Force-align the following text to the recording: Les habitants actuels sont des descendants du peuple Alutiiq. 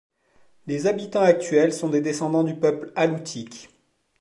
Les 0.65 0.87
habitants 0.87 1.21
actuels 1.21 1.73
sont 1.73 1.89
des 1.89 2.01
descendants 2.01 2.43
du 2.43 2.55
peuple 2.55 2.91
Alutiiq. 2.95 3.69